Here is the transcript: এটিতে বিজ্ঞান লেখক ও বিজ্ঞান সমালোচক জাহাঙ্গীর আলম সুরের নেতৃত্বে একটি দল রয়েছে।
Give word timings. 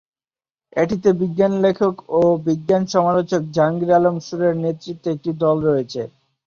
এটিতে 0.75 1.09
বিজ্ঞান 1.21 1.53
লেখক 1.65 1.95
ও 2.11 2.21
বিজ্ঞান 2.47 2.83
সমালোচক 2.93 3.41
জাহাঙ্গীর 3.55 3.91
আলম 3.97 4.15
সুরের 4.25 4.55
নেতৃত্বে 4.63 5.07
একটি 5.15 5.31
দল 5.41 5.57
রয়েছে। 5.67 6.01